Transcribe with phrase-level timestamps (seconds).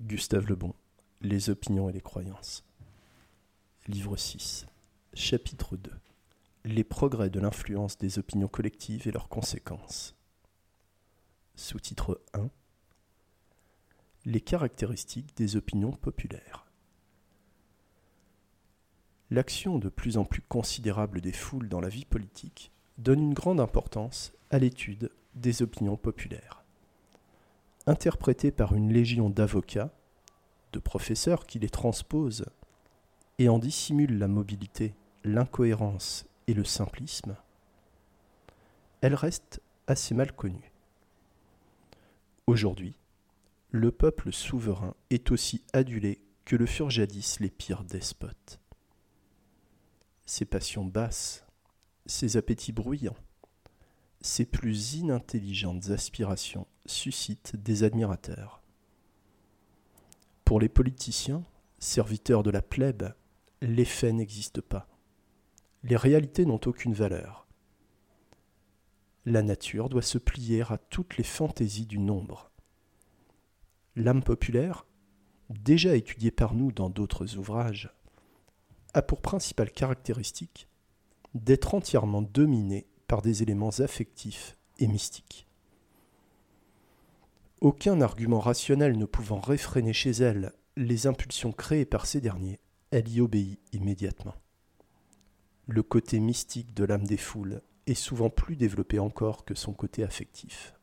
[0.00, 0.74] Gustave Lebon,
[1.20, 2.64] Les opinions et les croyances.
[3.86, 4.66] Livre 6.
[5.14, 5.92] Chapitre 2.
[6.64, 10.16] Les progrès de l'influence des opinions collectives et leurs conséquences.
[11.54, 12.50] Sous-titre 1.
[14.24, 16.66] Les caractéristiques des opinions populaires.
[19.30, 23.60] L'action de plus en plus considérable des foules dans la vie politique donne une grande
[23.60, 26.63] importance à l'étude des opinions populaires
[27.86, 29.92] interprétés par une légion d'avocats,
[30.72, 32.46] de professeurs qui les transposent
[33.38, 34.94] et en dissimulent la mobilité,
[35.24, 37.36] l'incohérence et le simplisme,
[39.00, 40.72] elle reste assez mal connue.
[42.46, 42.96] Aujourd'hui,
[43.70, 48.60] le peuple souverain est aussi adulé que le furent jadis les pires despotes.
[50.26, 51.44] Ses passions basses,
[52.06, 53.16] ses appétits bruyants,
[54.24, 58.62] ses plus inintelligentes aspirations suscitent des admirateurs.
[60.46, 61.44] Pour les politiciens,
[61.78, 63.12] serviteurs de la plèbe,
[63.60, 64.88] les faits n'existent pas.
[65.82, 67.46] Les réalités n'ont aucune valeur.
[69.26, 72.50] La nature doit se plier à toutes les fantaisies du nombre.
[73.94, 74.86] L'âme populaire,
[75.50, 77.92] déjà étudiée par nous dans d'autres ouvrages,
[78.94, 80.66] a pour principale caractéristique
[81.34, 85.46] d'être entièrement dominée par des éléments affectifs et mystiques.
[87.60, 92.58] Aucun argument rationnel ne pouvant réfréner chez elle les impulsions créées par ces derniers,
[92.90, 94.34] elle y obéit immédiatement.
[95.68, 100.02] Le côté mystique de l'âme des foules est souvent plus développé encore que son côté
[100.02, 100.74] affectif.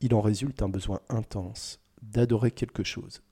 [0.00, 3.22] Il en résulte un besoin intense d'adorer quelque chose,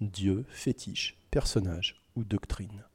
[0.00, 2.86] Dieu, fétiche, personnage ou doctrine.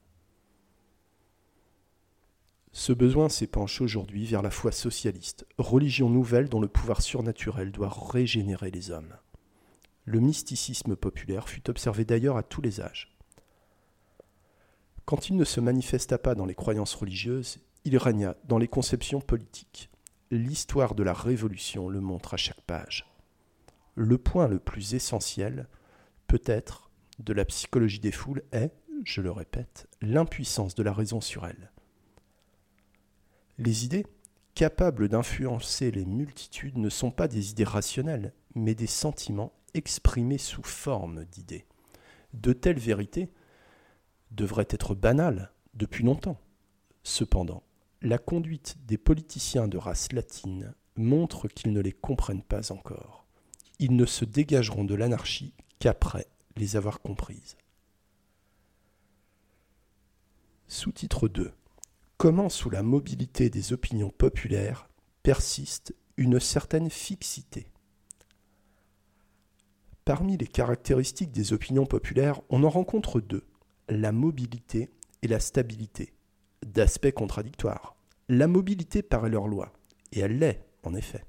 [2.77, 7.87] Ce besoin s'épanche aujourd'hui vers la foi socialiste, religion nouvelle dont le pouvoir surnaturel doit
[7.89, 9.15] régénérer les hommes.
[10.03, 13.17] Le mysticisme populaire fut observé d'ailleurs à tous les âges.
[15.05, 19.21] Quand il ne se manifesta pas dans les croyances religieuses, il régna dans les conceptions
[19.21, 19.89] politiques.
[20.29, 23.09] L'histoire de la Révolution le montre à chaque page.
[23.95, 25.69] Le point le plus essentiel,
[26.27, 28.73] peut-être, de la psychologie des foules est,
[29.05, 31.71] je le répète, l'impuissance de la raison sur elle.
[33.57, 34.05] Les idées,
[34.53, 40.63] capables d'influencer les multitudes, ne sont pas des idées rationnelles, mais des sentiments exprimés sous
[40.63, 41.65] forme d'idées.
[42.33, 43.31] De telles vérités
[44.31, 46.39] devraient être banales depuis longtemps.
[47.03, 47.63] Cependant,
[48.01, 53.25] la conduite des politiciens de race latine montre qu'ils ne les comprennent pas encore.
[53.79, 56.27] Ils ne se dégageront de l'anarchie qu'après
[56.57, 57.57] les avoir comprises.
[60.67, 61.53] Sous-titre 2
[62.25, 64.89] comment sous la mobilité des opinions populaires
[65.21, 67.67] persiste une certaine fixité.
[70.05, 73.43] Parmi les caractéristiques des opinions populaires, on en rencontre deux,
[73.89, 74.89] la mobilité
[75.21, 76.15] et la stabilité,
[76.65, 77.95] d'aspects contradictoires.
[78.27, 79.71] La mobilité paraît leur loi,
[80.11, 81.25] et elle l'est, en effet.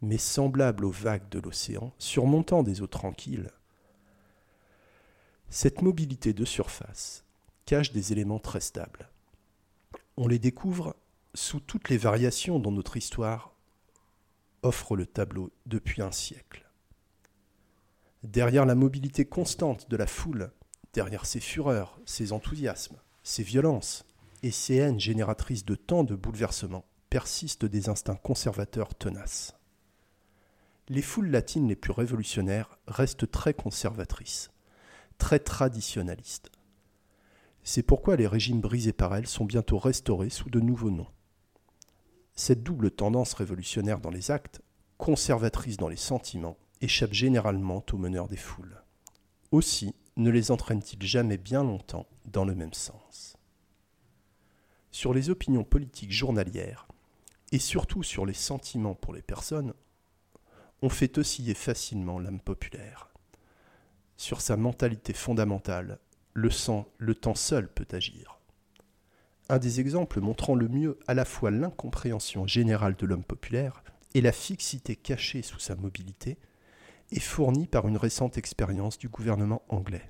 [0.00, 3.50] Mais semblable aux vagues de l'océan, surmontant des eaux tranquilles,
[5.50, 7.24] cette mobilité de surface
[7.66, 9.10] cache des éléments très stables
[10.16, 10.96] on les découvre
[11.34, 13.54] sous toutes les variations dont notre histoire
[14.62, 16.70] offre le tableau depuis un siècle.
[18.22, 20.50] Derrière la mobilité constante de la foule,
[20.94, 24.06] derrière ses fureurs, ses enthousiasmes, ses violences
[24.42, 29.54] et ses haines génératrices de tant de bouleversements, persistent des instincts conservateurs tenaces.
[30.88, 34.50] Les foules latines les plus révolutionnaires restent très conservatrices,
[35.18, 36.50] très traditionnalistes,
[37.64, 41.08] c'est pourquoi les régimes brisés par elle sont bientôt restaurés sous de nouveaux noms.
[42.36, 44.60] Cette double tendance révolutionnaire dans les actes,
[44.98, 48.82] conservatrice dans les sentiments, échappe généralement aux meneurs des foules.
[49.50, 53.36] Aussi ne les entraîne-t-il jamais bien longtemps dans le même sens.
[54.90, 56.86] Sur les opinions politiques journalières,
[57.50, 59.74] et surtout sur les sentiments pour les personnes,
[60.82, 63.08] on fait osciller facilement l'âme populaire.
[64.16, 65.98] Sur sa mentalité fondamentale,
[66.34, 68.38] le temps seul peut agir.
[69.48, 73.84] Un des exemples montrant le mieux à la fois l'incompréhension générale de l'homme populaire
[74.14, 76.38] et la fixité cachée sous sa mobilité
[77.12, 80.08] est fourni par une récente expérience du gouvernement anglais.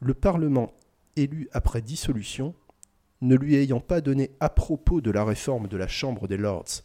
[0.00, 0.72] Le Parlement
[1.16, 2.54] élu après dissolution,
[3.22, 6.82] ne lui ayant pas donné à propos de la réforme de la Chambre des Lords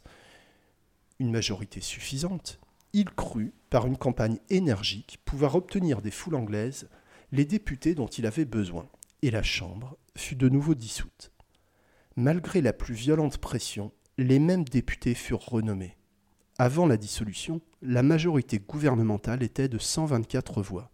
[1.21, 2.59] une majorité suffisante,
[2.93, 6.89] il crut, par une campagne énergique, pouvoir obtenir des foules anglaises
[7.31, 8.87] les députés dont il avait besoin,
[9.21, 11.31] et la Chambre fut de nouveau dissoute.
[12.15, 15.97] Malgré la plus violente pression, les mêmes députés furent renommés.
[16.57, 20.91] Avant la dissolution, la majorité gouvernementale était de 124 voix.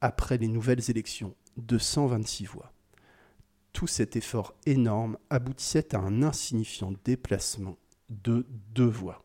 [0.00, 2.72] Après les nouvelles élections, de 126 voix.
[3.72, 7.76] Tout cet effort énorme aboutissait à un insignifiant déplacement
[8.10, 9.24] de deux voix.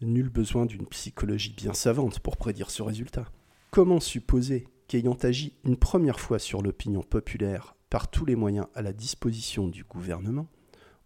[0.00, 3.26] Nul besoin d'une psychologie bien savante pour prédire ce résultat.
[3.70, 8.82] Comment supposer qu'ayant agi une première fois sur l'opinion populaire par tous les moyens à
[8.82, 10.48] la disposition du gouvernement,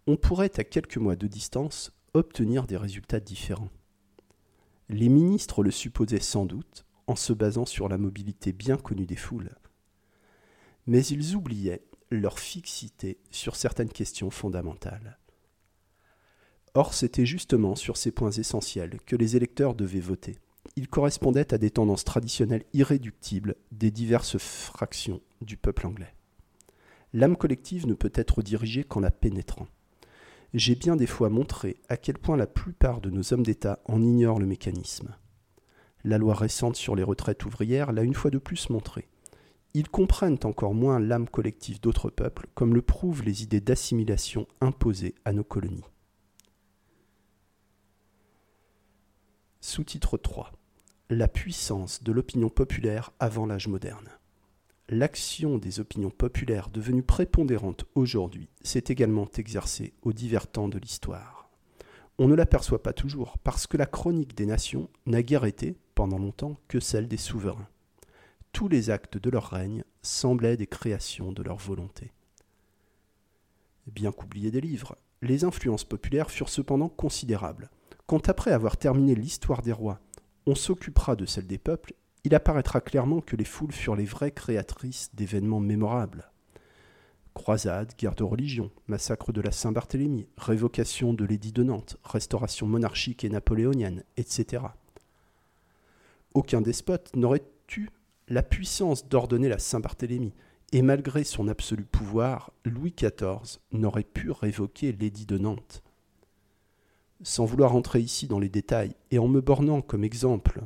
[0.07, 3.69] on pourrait à quelques mois de distance obtenir des résultats différents.
[4.89, 9.15] Les ministres le supposaient sans doute en se basant sur la mobilité bien connue des
[9.15, 9.55] foules.
[10.87, 15.19] Mais ils oubliaient leur fixité sur certaines questions fondamentales.
[16.73, 20.39] Or, c'était justement sur ces points essentiels que les électeurs devaient voter.
[20.75, 26.13] Ils correspondaient à des tendances traditionnelles irréductibles des diverses fractions du peuple anglais.
[27.13, 29.67] L'âme collective ne peut être dirigée qu'en la pénétrant
[30.55, 34.01] j'ai bien des fois montré à quel point la plupart de nos hommes d'État en
[34.01, 35.13] ignorent le mécanisme.
[36.05, 39.09] La loi récente sur les retraites ouvrières l'a une fois de plus montré.
[39.73, 45.15] Ils comprennent encore moins l'âme collective d'autres peuples, comme le prouvent les idées d'assimilation imposées
[45.25, 45.83] à nos colonies.
[49.59, 50.53] Sous-titre 3
[51.09, 54.09] La puissance de l'opinion populaire avant l'âge moderne
[54.89, 61.49] l'action des opinions populaires devenues prépondérantes aujourd'hui s'est également exercée aux divers temps de l'histoire.
[62.17, 66.19] On ne l'aperçoit pas toujours parce que la chronique des nations n'a guère été, pendant
[66.19, 67.67] longtemps, que celle des souverains.
[68.51, 72.13] Tous les actes de leur règne semblaient des créations de leur volonté.
[73.87, 77.69] Bien qu'oubliés des livres, les influences populaires furent cependant considérables.
[78.05, 79.99] Quand après avoir terminé l'histoire des rois,
[80.45, 81.93] on s'occupera de celle des peuples,
[82.23, 86.31] il apparaîtra clairement que les foules furent les vraies créatrices d'événements mémorables.
[87.33, 93.23] Croisades, guerre de religion, massacre de la Saint-Barthélemy, révocation de l'édit de Nantes, restauration monarchique
[93.23, 94.63] et napoléonienne, etc.
[96.33, 97.43] Aucun despote n'aurait
[97.77, 97.89] eu
[98.27, 100.33] la puissance d'ordonner la Saint-Barthélemy,
[100.71, 105.83] et malgré son absolu pouvoir, Louis XIV n'aurait pu révoquer l'édit de Nantes.
[107.23, 110.61] Sans vouloir entrer ici dans les détails, et en me bornant comme exemple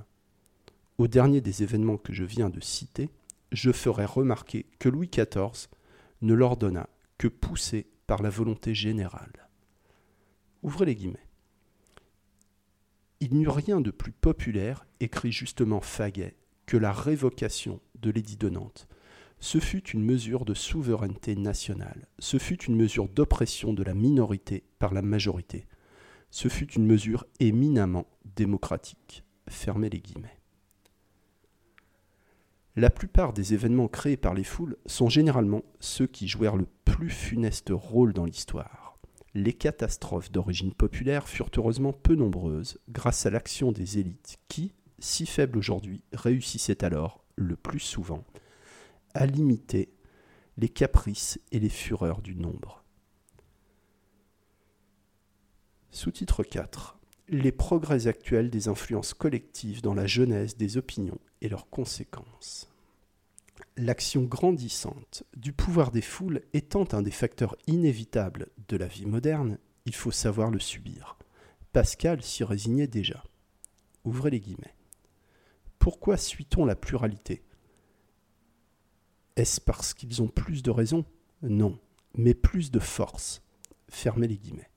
[0.99, 3.09] au dernier des événements que je viens de citer,
[3.53, 5.69] je ferai remarquer que Louis XIV
[6.21, 9.47] ne l'ordonna que poussé par la volonté générale.
[10.61, 11.27] Ouvrez les guillemets.
[13.21, 16.35] Il n'y eut rien de plus populaire, écrit justement Faguet,
[16.65, 18.87] que la révocation de l'édit de Nantes.
[19.39, 24.63] Ce fut une mesure de souveraineté nationale, ce fut une mesure d'oppression de la minorité
[24.79, 25.65] par la majorité,
[26.31, 29.23] ce fut une mesure éminemment démocratique.
[29.47, 30.39] Fermez les guillemets.
[32.75, 37.09] La plupart des événements créés par les foules sont généralement ceux qui jouèrent le plus
[37.09, 38.97] funeste rôle dans l'histoire.
[39.33, 45.25] Les catastrophes d'origine populaire furent heureusement peu nombreuses grâce à l'action des élites qui, si
[45.25, 48.23] faibles aujourd'hui, réussissaient alors, le plus souvent,
[49.13, 49.93] à limiter
[50.57, 52.78] les caprices et les fureurs du nombre.
[55.91, 56.97] Sous-titre 4
[57.29, 62.69] Les progrès actuels des influences collectives dans la genèse des opinions et leurs conséquences
[63.79, 69.57] l'action grandissante du pouvoir des foules étant un des facteurs inévitables de la vie moderne,
[69.85, 71.17] il faut savoir le subir.
[71.71, 73.23] Pascal s'y résignait déjà.
[74.03, 74.75] Ouvrez les guillemets.
[75.77, 77.43] Pourquoi suit-on la pluralité?
[79.37, 81.05] Est-ce parce qu'ils ont plus de raisons
[81.41, 81.79] Non,
[82.15, 83.41] mais plus de force.
[83.87, 84.69] Fermez les guillemets.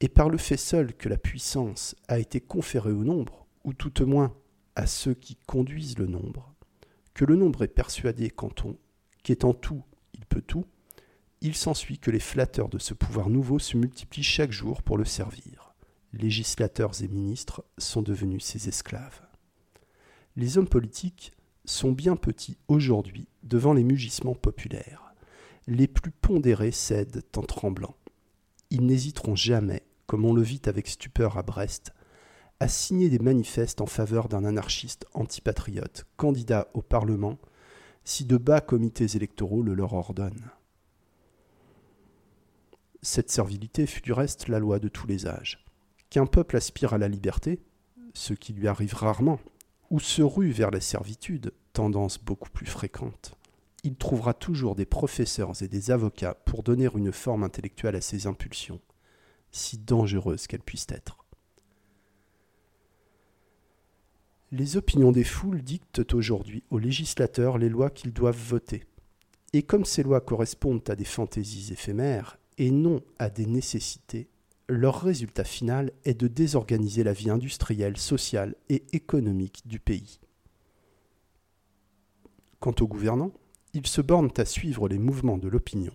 [0.00, 4.02] Et par le fait seul que la puissance a été conférée au nombre, ou tout
[4.02, 4.34] au moins
[4.74, 6.54] à ceux qui conduisent le nombre,
[7.14, 8.30] que le nombre est persuadé
[9.22, 10.66] qu'étant tout, il peut tout,
[11.40, 15.04] il s'ensuit que les flatteurs de ce pouvoir nouveau se multiplient chaque jour pour le
[15.04, 15.74] servir.
[16.12, 19.22] Législateurs et ministres sont devenus ses esclaves.
[20.36, 21.32] Les hommes politiques
[21.64, 25.14] sont bien petits aujourd'hui devant les mugissements populaires.
[25.66, 27.96] Les plus pondérés cèdent en tremblant.
[28.70, 31.92] Ils n'hésiteront jamais, comme on le vit avec stupeur à Brest,
[32.58, 37.38] a signé des manifestes en faveur d'un anarchiste antipatriote, candidat au Parlement,
[38.04, 40.50] si de bas comités électoraux le leur ordonnent.
[43.02, 45.64] Cette servilité fut du reste la loi de tous les âges.
[46.10, 47.60] Qu'un peuple aspire à la liberté,
[48.14, 49.38] ce qui lui arrive rarement,
[49.90, 53.36] ou se rue vers la servitude, tendance beaucoup plus fréquente,
[53.86, 58.26] il trouvera toujours des professeurs et des avocats pour donner une forme intellectuelle à ses
[58.26, 58.80] impulsions,
[59.52, 61.24] si dangereuses qu'elles puissent être.
[64.50, 68.82] Les opinions des foules dictent aujourd'hui aux législateurs les lois qu'ils doivent voter.
[69.52, 74.28] Et comme ces lois correspondent à des fantaisies éphémères et non à des nécessités,
[74.68, 80.18] leur résultat final est de désorganiser la vie industrielle, sociale et économique du pays.
[82.58, 83.32] Quant aux gouvernants,
[83.76, 85.92] ils se bornent à suivre les mouvements de l'opinion,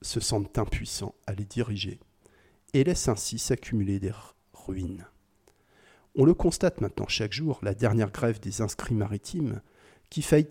[0.00, 1.98] se sentent impuissants à les diriger
[2.72, 4.12] et laissent ainsi s'accumuler des
[4.52, 5.04] ruines.
[6.14, 9.60] On le constate maintenant chaque jour, la dernière grève des inscrits maritimes,
[10.08, 10.46] qui faillit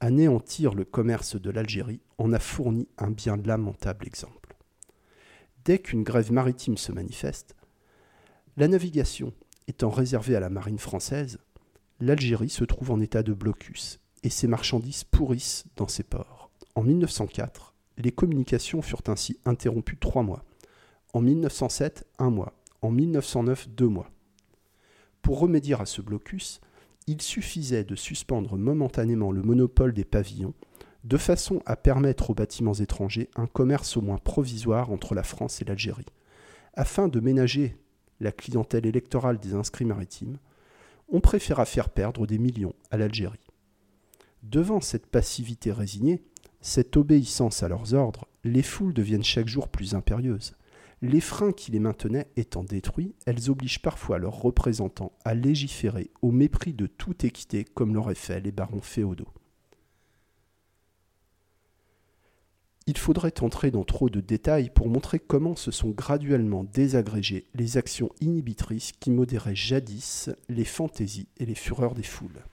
[0.00, 4.56] anéantir le commerce de l'Algérie, en a fourni un bien lamentable exemple.
[5.66, 7.54] Dès qu'une grève maritime se manifeste,
[8.56, 9.34] la navigation
[9.68, 11.38] étant réservée à la marine française,
[12.00, 16.50] l'Algérie se trouve en état de blocus et ses marchandises pourrissent dans ses ports.
[16.74, 20.44] En 1904, les communications furent ainsi interrompues trois mois.
[21.12, 22.52] En 1907, un mois.
[22.82, 24.10] En 1909, deux mois.
[25.22, 26.60] Pour remédier à ce blocus,
[27.06, 30.54] il suffisait de suspendre momentanément le monopole des pavillons,
[31.04, 35.62] de façon à permettre aux bâtiments étrangers un commerce au moins provisoire entre la France
[35.62, 36.04] et l'Algérie.
[36.74, 37.76] Afin de ménager
[38.18, 40.38] la clientèle électorale des inscrits maritimes,
[41.08, 43.45] on préféra faire perdre des millions à l'Algérie.
[44.50, 46.22] Devant cette passivité résignée,
[46.60, 50.54] cette obéissance à leurs ordres, les foules deviennent chaque jour plus impérieuses.
[51.02, 56.30] Les freins qui les maintenaient étant détruits, elles obligent parfois leurs représentants à légiférer au
[56.30, 59.32] mépris de toute équité comme l'auraient fait les barons féodaux.
[62.86, 67.78] Il faudrait entrer dans trop de détails pour montrer comment se sont graduellement désagrégées les
[67.78, 72.44] actions inhibitrices qui modéraient jadis les fantaisies et les fureurs des foules.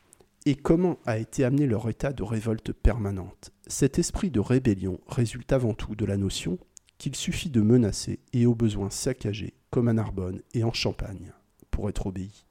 [0.45, 3.53] Et comment a été amené leur état de révolte permanente?
[3.67, 6.57] Cet esprit de rébellion résulte avant tout de la notion
[6.97, 11.31] qu'il suffit de menacer et au besoin saccager, comme à Narbonne et en Champagne,
[11.71, 12.45] pour être obéi.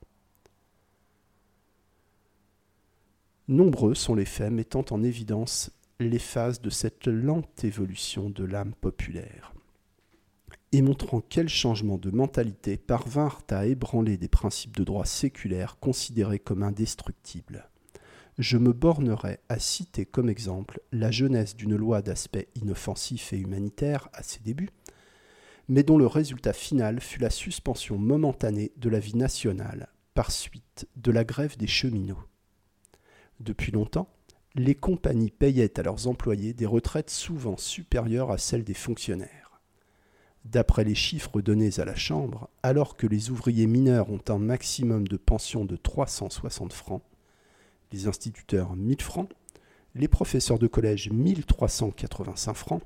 [3.46, 5.70] Nombreux sont les faits mettant en évidence
[6.00, 9.52] les phases de cette lente évolution de l'âme populaire,
[10.72, 16.38] et montrant quels changements de mentalité parvinrent à ébranler des principes de droit séculaires considérés
[16.38, 17.68] comme indestructibles
[18.38, 24.08] je me bornerai à citer comme exemple la jeunesse d'une loi d'aspect inoffensif et humanitaire
[24.12, 24.70] à ses débuts,
[25.68, 30.88] mais dont le résultat final fut la suspension momentanée de la vie nationale par suite
[30.96, 32.24] de la grève des cheminots.
[33.40, 34.08] Depuis longtemps,
[34.54, 39.60] les compagnies payaient à leurs employés des retraites souvent supérieures à celles des fonctionnaires.
[40.44, 45.06] D'après les chiffres donnés à la Chambre, alors que les ouvriers mineurs ont un maximum
[45.06, 47.02] de pension de 360 francs,
[47.92, 49.28] les instituteurs 1000 francs,
[49.94, 52.82] les professeurs de collège 1385 francs,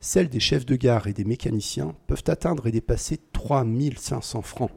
[0.00, 4.70] celles des chefs de gare et des mécaniciens peuvent atteindre et dépasser 3500 francs.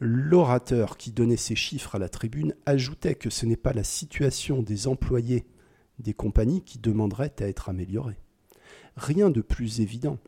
[0.00, 4.62] L'orateur qui donnait ces chiffres à la tribune ajoutait que ce n'est pas la situation
[4.62, 5.46] des employés
[5.98, 8.18] des compagnies qui demanderait à être améliorée.
[8.96, 10.18] Rien de plus évident,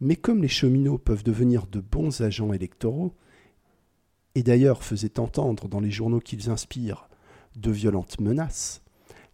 [0.00, 3.14] mais comme les cheminots peuvent devenir de bons agents électoraux,
[4.34, 7.08] et d'ailleurs faisaient entendre dans les journaux qu'ils inspirent
[7.56, 8.82] de violentes menaces,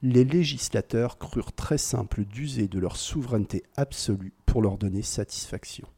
[0.02, 5.88] les législateurs crurent très simple d'user de leur souveraineté absolue pour leur donner satisfaction.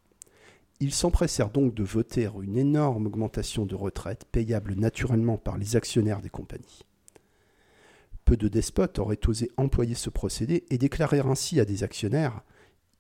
[0.79, 6.21] Ils s'empressèrent donc de voter une énorme augmentation de retraite payable naturellement par les actionnaires
[6.21, 6.83] des compagnies.
[8.25, 12.43] Peu de despotes auraient osé employer ce procédé et déclarer ainsi à des actionnaires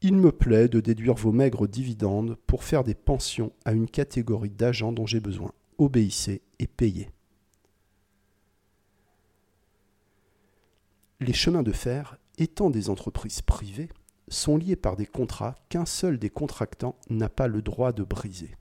[0.00, 4.50] Il me plaît de déduire vos maigres dividendes pour faire des pensions à une catégorie
[4.50, 5.52] d'agents dont j'ai besoin.
[5.78, 7.11] Obéissez et payez.
[11.18, 13.88] Les chemins de fer, étant des entreprises privées,
[14.28, 18.54] sont liés par des contrats qu'un seul des contractants n'a pas le droit de briser.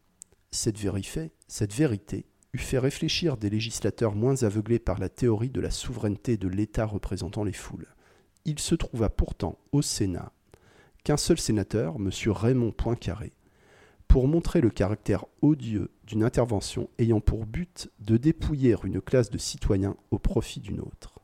[0.51, 5.59] Cette, vérité, cette vérité eût fait réfléchir des législateurs moins aveuglés par la théorie de
[5.59, 7.93] la souveraineté de l'État représentant les foules.
[8.45, 10.31] Il se trouva pourtant au Sénat
[11.03, 12.09] qu'un seul sénateur, M.
[12.27, 13.33] Raymond Poincaré,
[14.07, 19.37] pour montrer le caractère odieux d'une intervention ayant pour but de dépouiller une classe de
[19.37, 21.14] citoyens au profit d'une autre.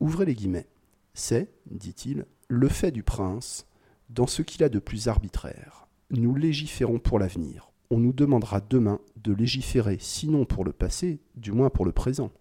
[0.00, 0.68] Ouvrez les guillemets.
[1.14, 3.66] C'est, dit-il, le fait du prince
[4.10, 5.86] dans ce qu'il a de plus arbitraire.
[6.10, 7.70] Nous légiférons pour l'avenir.
[7.90, 12.32] On nous demandera demain de légiférer, sinon pour le passé, du moins pour le présent.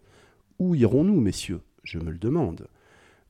[0.60, 1.62] Où irons-nous, messieurs?
[1.84, 2.68] Je me le demande.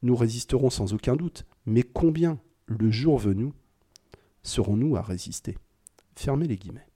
[0.02, 3.52] Nous résisterons sans aucun doute, mais combien, le jour venu,
[4.42, 5.58] serons-nous à résister?
[6.16, 6.88] Fermez les guillemets.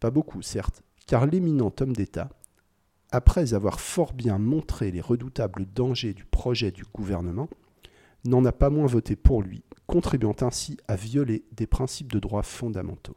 [0.00, 2.30] Pas beaucoup, certes, car l'éminent homme d'État
[3.10, 7.48] après avoir fort bien montré les redoutables dangers du projet du gouvernement,
[8.24, 12.42] n'en a pas moins voté pour lui, contribuant ainsi à violer des principes de droit
[12.42, 13.16] fondamentaux.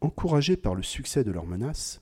[0.00, 2.00] Encouragés par le succès de leurs menaces,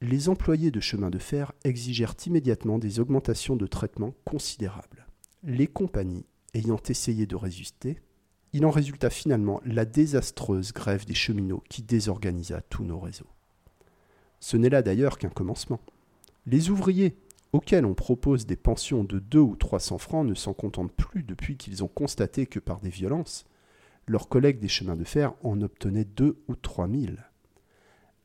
[0.00, 5.06] les employés de chemin de fer exigèrent immédiatement des augmentations de traitement considérables.
[5.44, 8.00] Les compagnies, ayant essayé de résister,
[8.54, 13.30] Il en résulta finalement la désastreuse grève des cheminots qui désorganisa tous nos réseaux.
[14.42, 15.78] Ce n'est là d'ailleurs qu'un commencement.
[16.46, 17.16] Les ouvriers,
[17.52, 21.56] auxquels on propose des pensions de 2 ou 300 francs, ne s'en contentent plus depuis
[21.56, 23.44] qu'ils ont constaté que par des violences,
[24.08, 27.12] leurs collègues des chemins de fer en obtenaient 2 ou 3 000.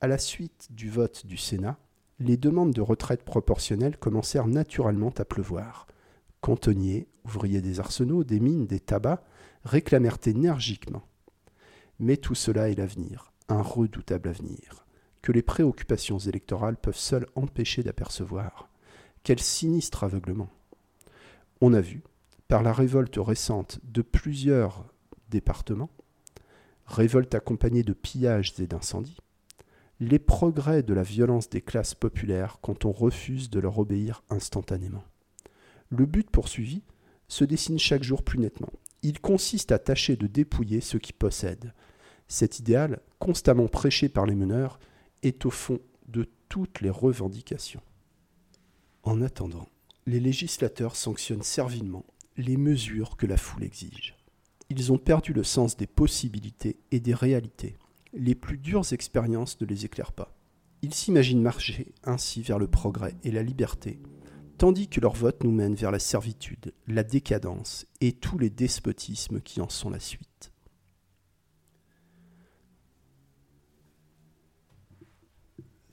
[0.02, 1.78] À la suite du vote du Sénat,
[2.20, 5.86] les demandes de retraite proportionnelle commencèrent naturellement à pleuvoir.
[6.42, 9.24] Cantonniers, ouvriers des arsenaux, des mines, des tabacs,
[9.66, 11.04] réclamèrent énergiquement.
[12.00, 14.87] Mais tout cela est l'avenir, un redoutable avenir,
[15.28, 18.70] que les préoccupations électorales peuvent seules empêcher d'apercevoir.
[19.24, 20.48] Quel sinistre aveuglement.
[21.60, 22.02] On a vu,
[22.48, 24.86] par la révolte récente de plusieurs
[25.28, 25.90] départements,
[26.86, 29.18] révolte accompagnée de pillages et d'incendies,
[30.00, 35.04] les progrès de la violence des classes populaires quand on refuse de leur obéir instantanément.
[35.90, 36.84] Le but poursuivi
[37.28, 38.72] se dessine chaque jour plus nettement.
[39.04, 41.74] Il consiste à tâcher de dépouiller ceux qui possèdent.
[42.30, 44.80] Cet idéal, constamment prêché par les meneurs,
[45.28, 47.82] est au fond de toutes les revendications.
[49.04, 49.68] En attendant,
[50.06, 52.06] les législateurs sanctionnent servilement
[52.38, 54.16] les mesures que la foule exige.
[54.70, 57.78] Ils ont perdu le sens des possibilités et des réalités.
[58.14, 60.36] Les plus dures expériences ne les éclairent pas.
[60.82, 64.00] Ils s'imaginent marcher ainsi vers le progrès et la liberté,
[64.58, 69.42] tandis que leur vote nous mène vers la servitude, la décadence et tous les despotismes
[69.42, 70.52] qui en sont la suite.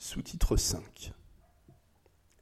[0.07, 1.15] Sous-titre 5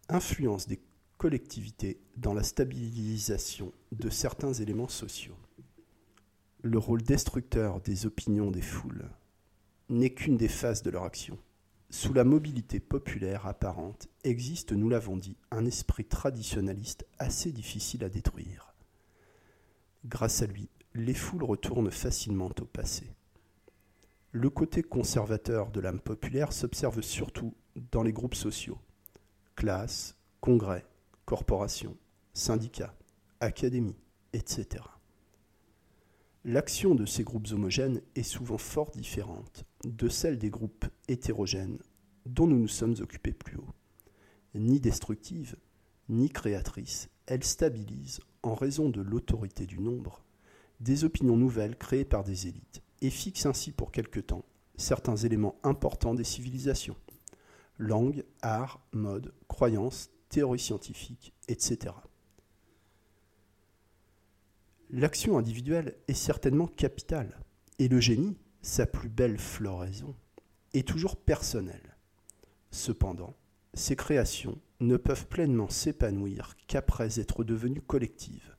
[0.09, 0.81] Influence des
[1.17, 5.37] collectivités dans la stabilisation de certains éléments sociaux.
[6.63, 9.09] Le rôle destructeur des opinions des foules
[9.91, 11.39] n'est qu'une des phases de leur action.
[11.89, 18.09] Sous la mobilité populaire apparente existe, nous l'avons dit, un esprit traditionnaliste assez difficile à
[18.09, 18.75] détruire.
[20.05, 23.13] Grâce à lui, les foules retournent facilement au passé.
[24.35, 27.55] Le côté conservateur de l'âme populaire s'observe surtout
[27.91, 28.79] dans les groupes sociaux
[29.57, 30.87] classes, congrès,
[31.27, 31.99] corporations,
[32.33, 32.97] syndicats,
[33.41, 33.99] académies,
[34.33, 34.85] etc.
[36.47, 41.79] L'action de ces groupes homogènes est souvent fort différente de celle des groupes hétérogènes
[42.25, 43.75] dont nous nous sommes occupés plus haut.
[44.55, 45.57] Ni destructive,
[46.09, 50.25] ni créatrice, elle stabilise, en raison de l'autorité du nombre,
[50.81, 55.59] des opinions nouvelles créées par des élites, et fixe ainsi pour quelque temps certains éléments
[55.63, 56.97] importants des civilisations
[57.79, 61.95] langue, art, mode, croyances, théories scientifiques, etc.
[64.91, 67.41] L'action individuelle est certainement capitale,
[67.79, 70.15] et le génie, sa plus belle floraison,
[70.75, 71.97] est toujours personnelle.
[72.71, 73.35] Cependant,
[73.75, 78.57] ces créations ne peuvent pleinement s'épanouir qu'après être devenues collectives.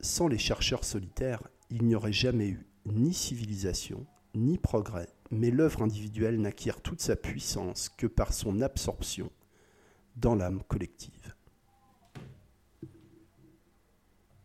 [0.00, 5.82] Sans les chercheurs solitaires, il n'y aurait jamais eu ni civilisation, ni progrès, mais l'œuvre
[5.82, 9.30] individuelle n'acquiert toute sa puissance que par son absorption
[10.16, 11.17] dans l'âme collective.